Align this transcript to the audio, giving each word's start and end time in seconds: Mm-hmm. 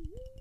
Mm-hmm. 0.00 0.37